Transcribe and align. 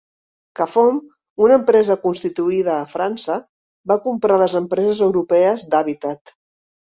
Cafom, 0.59 0.95
una 1.47 1.57
empresa 1.59 1.97
constituïda 2.05 2.71
a 2.77 2.87
França, 2.95 3.35
va 3.93 3.99
comprar 4.07 4.39
les 4.45 4.55
empreses 4.61 5.03
europees 5.09 5.67
d'Habitat. 5.75 6.35